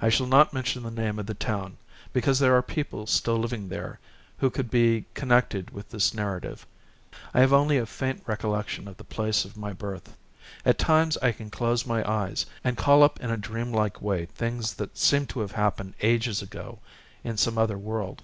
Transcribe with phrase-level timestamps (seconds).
[0.00, 1.76] I shall not mention the name of the town,
[2.14, 4.00] because there are people still living there
[4.38, 6.66] who could be connected with this narrative.
[7.34, 10.16] I have only a faint recollection of the place of my birth.
[10.64, 14.72] At times I can close my eyes and call up in a dreamlike way things
[14.76, 16.78] that seem to have happened ages ago
[17.22, 18.22] in some other world.